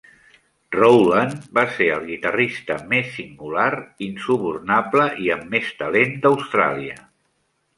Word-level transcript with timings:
Rowland 0.75 1.43
va 1.57 1.65
ser 1.73 1.89
el 1.97 2.07
guitarrista 2.07 2.77
més 2.93 3.11
singular, 3.19 3.67
insubornable 4.07 5.07
i 5.27 5.31
amb 5.37 5.55
més 5.57 5.71
talent 5.83 6.17
d'Austràlia. 6.25 6.99